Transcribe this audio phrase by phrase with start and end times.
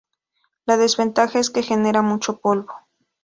[0.65, 2.73] La desventaja es que genera mucho polvo.